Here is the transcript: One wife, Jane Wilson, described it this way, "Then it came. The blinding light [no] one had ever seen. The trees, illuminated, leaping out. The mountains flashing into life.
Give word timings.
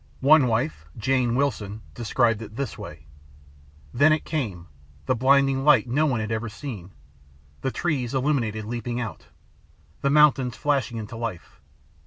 One 0.21 0.47
wife, 0.47 0.87
Jane 0.97 1.35
Wilson, 1.35 1.83
described 1.93 2.41
it 2.41 2.55
this 2.55 2.75
way, 2.75 3.05
"Then 3.93 4.11
it 4.11 4.25
came. 4.25 4.65
The 5.05 5.13
blinding 5.13 5.63
light 5.63 5.87
[no] 5.87 6.07
one 6.07 6.19
had 6.21 6.31
ever 6.31 6.49
seen. 6.49 6.89
The 7.61 7.69
trees, 7.69 8.15
illuminated, 8.15 8.65
leaping 8.65 8.99
out. 8.99 9.27
The 10.01 10.09
mountains 10.09 10.57
flashing 10.57 10.97
into 10.97 11.15
life. 11.15 11.61